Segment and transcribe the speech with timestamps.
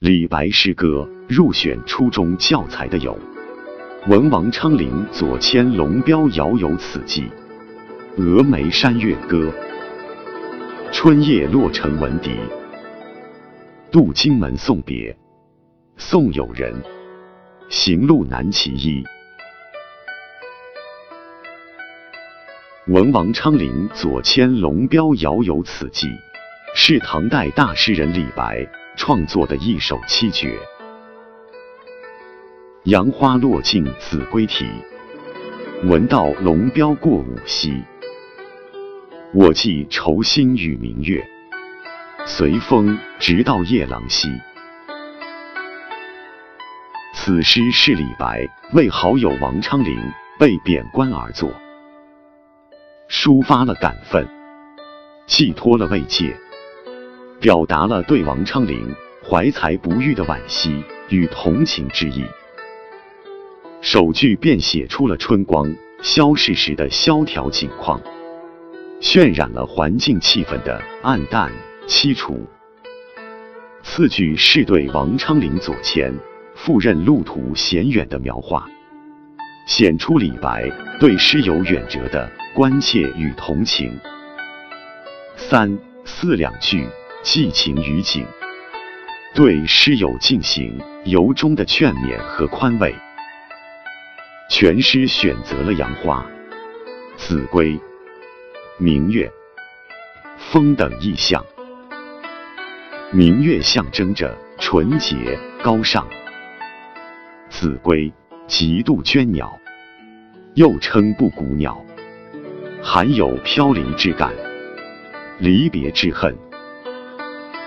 [0.00, 3.14] 李白诗歌入选初中教材的有
[4.10, 7.20] 《文王昌龄左迁龙标遥有此寄》
[8.18, 9.36] 《峨眉山月歌》
[10.90, 12.30] 《春夜洛城闻笛》
[13.92, 15.12] 《渡荆门送别》
[15.98, 16.72] 《送友人》
[17.68, 19.02] 《行路难其一》。
[22.86, 26.08] 文王昌龄左迁龙标遥有此寄，
[26.74, 30.58] 是唐代大诗人李白创作的一首七绝。
[32.84, 34.66] 杨花落尽子规啼，
[35.84, 37.82] 闻道龙标过五溪。
[39.32, 41.24] 我寄愁心与明月，
[42.26, 44.28] 随风直到夜郎西。
[47.14, 49.96] 此诗是李白为好友王昌龄
[50.38, 51.52] 被贬官而作。
[53.08, 54.26] 抒发了感愤，
[55.26, 56.34] 寄托了慰藉，
[57.40, 58.94] 表达了对王昌龄
[59.26, 62.22] 怀才不遇的惋惜与同情之意。
[63.80, 67.98] 首句便写出了春光消逝时的萧条景况，
[69.00, 71.50] 渲染了环境气氛的暗淡
[71.88, 72.46] 凄楚。
[73.82, 76.14] 次句是对王昌龄左迁
[76.54, 78.68] 赴任路途险远的描画。
[79.66, 83.98] 显出李白对诗友远哲的关切与同情。
[85.36, 86.86] 三四两句
[87.22, 88.26] 寄情于景，
[89.34, 92.94] 对诗友进行由衷的劝勉和宽慰。
[94.48, 96.26] 全诗选择了杨花、
[97.16, 97.78] 子规、
[98.78, 99.30] 明月、
[100.38, 101.44] 风等意象。
[103.12, 106.08] 明月象征着纯洁高尚，
[107.48, 108.10] 子规
[108.46, 109.56] 极度鹃鸟。
[110.54, 111.80] 又称布谷鸟，
[112.82, 114.32] 含有飘零之感、
[115.38, 116.36] 离别之恨。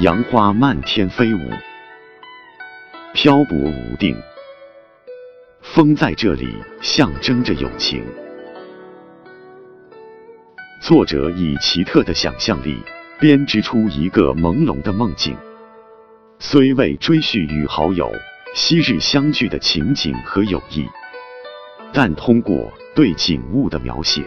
[0.00, 1.38] 杨花漫天飞舞，
[3.14, 4.14] 漂泊无定。
[5.62, 8.04] 风在这里象征着友情。
[10.82, 12.76] 作者以奇特的想象力
[13.18, 15.34] 编织出一个朦胧的梦境，
[16.38, 18.12] 虽未追叙与好友
[18.54, 20.86] 昔日相聚的情景和友谊。
[21.94, 24.22] 但通过对景物的描写，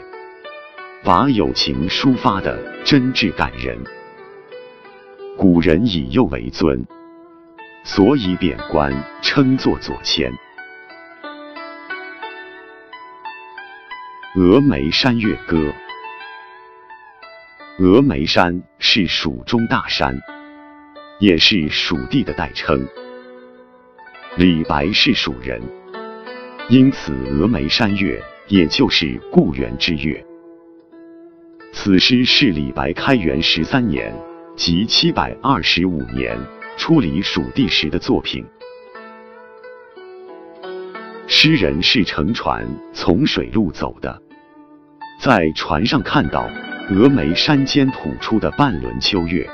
[1.04, 3.78] 把友情抒发的真挚感人。
[5.42, 6.86] 古人以右为尊，
[7.86, 8.92] 所以贬官
[9.22, 10.30] 称作左迁。
[14.36, 15.58] 《峨眉山月歌》，
[17.80, 20.20] 峨眉山是蜀中大山，
[21.22, 22.86] 也是蜀地的代称。
[24.36, 25.62] 李白是蜀人。
[26.68, 30.22] 因此，峨眉山月也就是故园之月。
[31.72, 34.14] 此诗是李白开元十三年
[34.60, 36.38] 即七百二十五年
[36.76, 38.46] 出离蜀地时的作品。
[41.28, 44.22] 诗人是乘船从水路走的，
[45.22, 46.46] 在船上看到
[46.90, 49.50] 峨眉山间吐出的半轮秋月，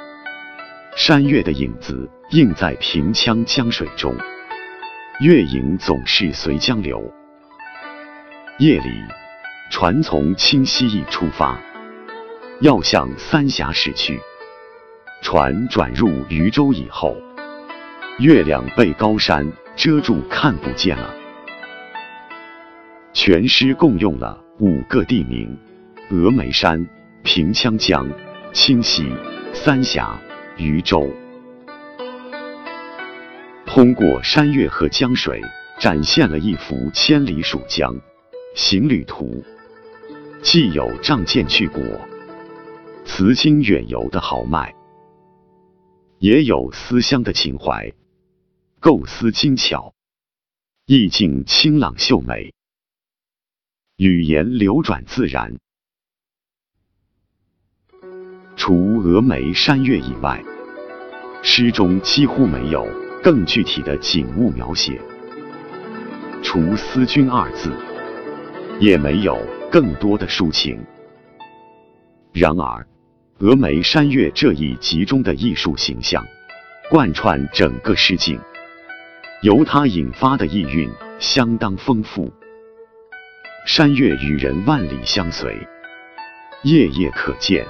[0.96, 4.12] 山月的影子映在平羌江水中。
[5.22, 7.14] 月影总是随江流。
[8.58, 8.90] 夜里，
[9.70, 11.62] 船从清溪驿出发，
[12.62, 14.20] 要向三峡驶去。
[15.26, 17.18] 船转入渝州以后，
[18.20, 21.16] 月亮被高山遮住，看不见了。
[23.12, 25.58] 全诗共用了五个地名：
[26.12, 26.88] 峨眉山、
[27.24, 28.08] 平羌江、
[28.54, 29.12] 清溪、
[29.52, 30.16] 三峡、
[30.58, 31.12] 渝州。
[33.66, 35.42] 通过山岳和江水，
[35.80, 37.96] 展现了一幅千里蜀江
[38.54, 39.44] 行旅图，
[40.44, 41.82] 既有仗剑去国、
[43.06, 44.72] 辞京远游的豪迈，
[46.20, 47.94] 也有思乡的情怀，
[48.80, 49.94] 构思精巧，
[50.86, 52.54] 意境清朗秀美，
[53.98, 55.60] 语言流转自然。
[58.56, 60.44] 除峨眉山岳以外，
[61.44, 62.86] 诗中几乎没有。
[63.24, 65.02] 更具体的景物描写，
[66.44, 67.72] 除“思君”二字，
[68.80, 69.36] 也没有
[69.72, 70.80] 更多的抒情。
[72.34, 72.88] 然而，
[73.38, 76.26] 峨眉山月这一集中的艺术形象，
[76.90, 78.40] 贯穿整个诗境，
[79.42, 80.90] 由它引发的意蕴
[81.20, 82.32] 相当丰富。
[83.68, 85.54] 山月与人万里相随，
[86.64, 87.66] 夜夜可见，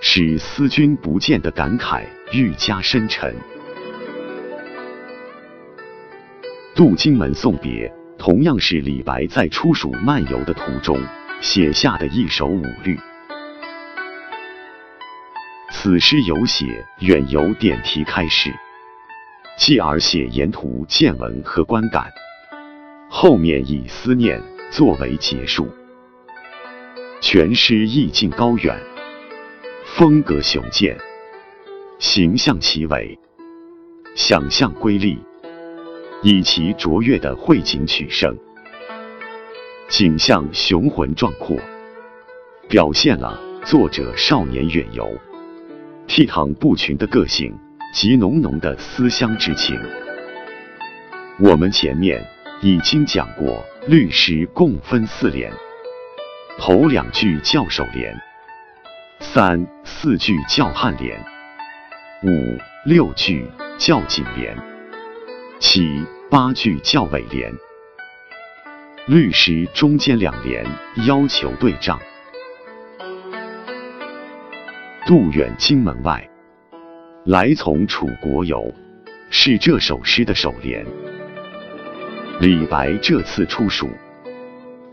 [0.00, 2.02] 使思君不见的感慨
[2.32, 3.32] 愈加深沉。
[6.74, 11.00] 渡荆门送别，同样是李白在出蜀漫游的途中
[11.40, 12.98] 写下的一首五律。
[15.86, 18.52] 此诗有写远游点题开始，
[19.56, 22.12] 继而写沿途见闻和观感，
[23.08, 24.42] 后面以思念
[24.72, 25.68] 作为结束。
[27.20, 28.76] 全诗意境高远，
[29.84, 30.98] 风格雄健，
[32.00, 33.16] 形象奇伟，
[34.16, 35.16] 想象瑰丽，
[36.20, 38.36] 以其卓越的绘景取胜，
[39.88, 41.56] 景象雄浑壮阔，
[42.68, 45.16] 表现了作者少年远游、
[46.16, 47.54] 倜傥不群的个性
[47.92, 49.78] 及浓浓的思乡之情。
[51.38, 52.24] 我们前面
[52.62, 55.52] 已经讲过，律诗共分四联。
[56.58, 58.18] 头两句叫首联，
[59.20, 61.22] 三四句叫颔联，
[62.22, 63.46] 五六句
[63.76, 64.56] 叫颈联，
[65.60, 67.52] 七八句叫尾联。
[69.06, 70.64] 律诗中间两联
[71.06, 72.00] 要求对仗。
[75.06, 76.28] 渡远荆门外，
[77.26, 78.74] 来从楚国游，
[79.30, 80.84] 是这首诗的首联。
[82.40, 83.88] 李白这次出蜀。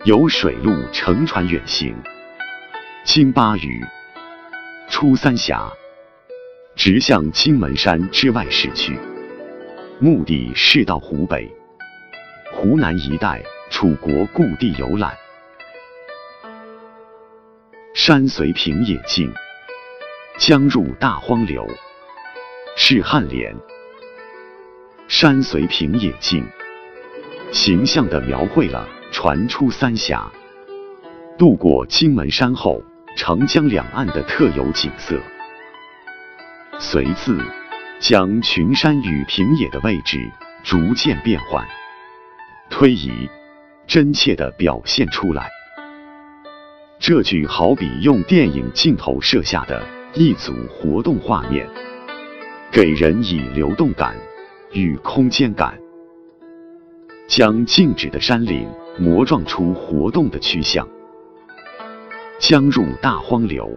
[0.04, 1.96] 由水路乘船远行，
[3.04, 3.84] 经巴渝，
[4.88, 5.68] 出三峡，
[6.76, 8.96] 直向荆门山之外驶去，
[9.98, 11.52] 目的是到湖北、
[12.52, 15.12] 湖南一带楚国故地游览。
[17.96, 19.34] 山随平野尽，
[20.46, 21.66] 江入大荒流，
[22.76, 23.56] 是颔联。
[25.08, 26.44] 山随平野尽，
[27.54, 28.86] 形象地描绘了。
[29.10, 30.30] 船出三峡，
[31.38, 32.84] 渡过荆门山后，
[33.16, 35.18] 长江两岸的特有景色。
[36.78, 37.42] 随字
[38.02, 40.30] 将群山与平野的位置
[40.62, 41.66] 逐渐变换、
[42.70, 43.30] 推移，
[43.88, 45.50] 真切地表现出来。
[47.00, 49.82] 这句好比用电影镜头摄下的
[50.16, 51.68] 一组活动画面，
[52.72, 54.16] 给人以流动感
[54.72, 55.76] 与空间感，
[57.28, 58.68] 将静止的山岭。
[59.00, 60.88] 磨撞出活动的趋向，
[62.38, 63.76] 江入大荒流，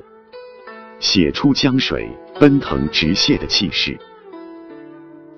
[1.00, 2.06] 写出江水
[2.38, 3.98] 奔腾直泻的气势，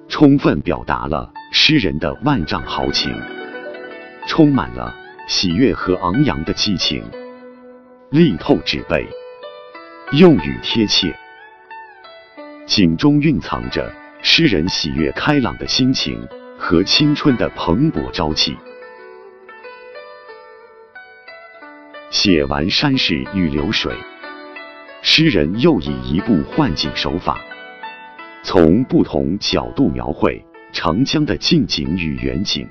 [0.08, 3.14] 充分表达了诗人的万丈豪情，
[4.26, 4.92] 充满了
[5.28, 7.08] 喜悦和昂扬的激情，
[8.10, 9.06] 力透纸背，
[10.12, 11.14] 用语贴切，
[12.64, 16.26] 景中蕴藏着诗人喜悦开朗的心情
[16.56, 18.56] 和青春的蓬勃朝气。
[22.08, 23.94] 写完山势与流水，
[25.02, 27.38] 诗人又以一部换景手法，
[28.42, 32.66] 从不同角度描绘长江的近景与远景。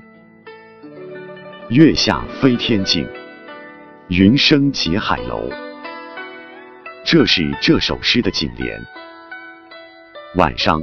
[1.68, 3.06] 月下飞天镜，
[4.08, 5.67] 云生结海楼。
[7.10, 8.84] 这是这首诗的颈联。
[10.36, 10.82] 晚上，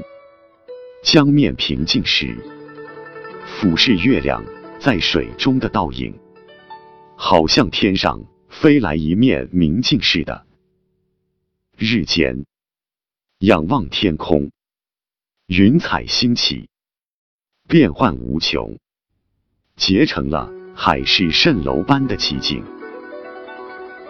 [1.03, 2.35] 江面平静时，
[3.45, 4.43] 俯视月亮
[4.79, 6.17] 在水中的倒影，
[7.15, 8.19] 好像天上。
[8.49, 10.47] 飞来一面明镜似的。
[11.77, 12.47] 日间，
[13.37, 14.49] 仰望天空，
[15.45, 16.69] 云彩兴起，
[17.67, 18.79] 变幻无穷，
[19.75, 22.63] 结成了海市蜃楼般的奇景。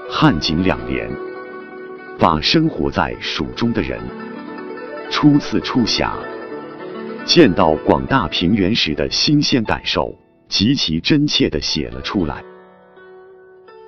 [0.09, 1.11] 汉景两联，
[2.17, 3.99] 把生活在蜀中的人
[5.11, 6.15] 初次出峡，
[7.25, 10.17] 见到广大平原时的新鲜感受，
[10.47, 12.43] 极其真切地写了出来。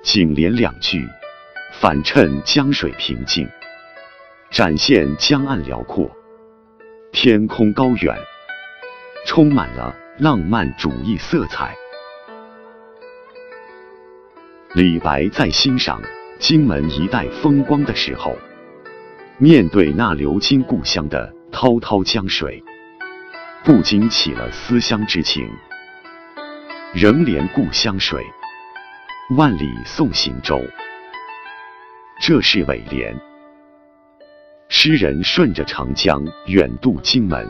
[0.02, 1.06] 颈联两句，
[1.80, 3.48] 反衬江水平静，
[4.50, 6.10] 展现江岸辽阔，
[7.12, 8.16] 天空高远，
[9.26, 11.74] 充满了浪漫主义色彩。
[14.74, 16.00] 李白在欣赏
[16.38, 18.36] 荆门一带风光的时候，
[19.38, 22.62] 面对那流经故乡的滔滔江水，
[23.64, 25.50] 不禁起了思乡之情，
[26.94, 28.24] 仍怜故乡水。
[29.36, 30.64] 万里送行舟，
[32.18, 33.14] 这是尾联。
[34.70, 37.46] 诗人顺着长江远渡荆门，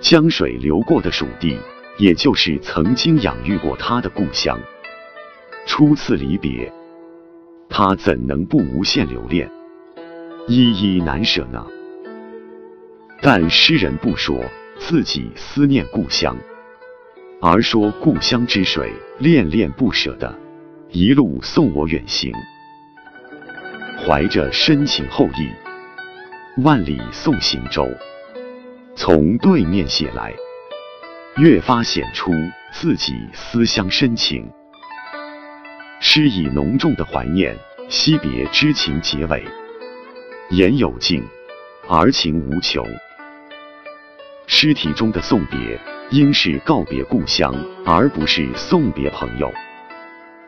[0.00, 1.56] 江水流过的蜀地，
[1.96, 4.58] 也就是曾经养育过他的故乡。
[5.64, 6.72] 初次离别，
[7.76, 9.50] 他怎能不无限留恋，
[10.46, 11.66] 依依难舍呢？
[13.20, 14.38] 但诗人不说
[14.78, 16.36] 自己思念故乡，
[17.42, 20.32] 而说故乡之水恋恋不舍的。
[20.90, 22.32] 一路送我远行，
[24.06, 25.50] 怀着深情厚谊，
[26.62, 27.90] 万里送行舟。
[28.94, 30.32] 从对面写来，
[31.38, 32.30] 越发显出
[32.72, 34.48] 自己思乡深情。
[36.16, 39.42] 诗以浓重的怀念惜别之情结尾，
[40.50, 41.20] 言有尽，
[41.88, 42.86] 而情无穷。
[44.46, 45.76] 诗题中的送别，
[46.12, 47.52] 应是告别故乡，
[47.84, 49.52] 而不是送别朋友。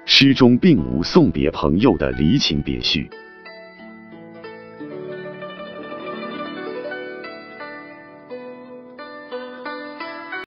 [0.04, 3.10] 诗中并无送别朋友的离情别绪。